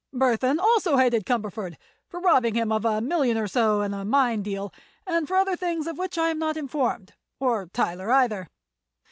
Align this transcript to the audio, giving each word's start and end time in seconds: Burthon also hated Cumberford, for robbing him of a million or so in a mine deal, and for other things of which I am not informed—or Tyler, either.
Burthon 0.11 0.57
also 0.57 0.97
hated 0.97 1.27
Cumberford, 1.27 1.75
for 2.09 2.19
robbing 2.19 2.55
him 2.55 2.71
of 2.71 2.85
a 2.85 3.01
million 3.01 3.37
or 3.37 3.45
so 3.47 3.83
in 3.83 3.93
a 3.93 4.03
mine 4.03 4.41
deal, 4.41 4.73
and 5.05 5.27
for 5.27 5.35
other 5.37 5.55
things 5.55 5.85
of 5.85 5.99
which 5.99 6.17
I 6.17 6.29
am 6.31 6.39
not 6.39 6.57
informed—or 6.57 7.67
Tyler, 7.67 8.11
either. 8.11 8.47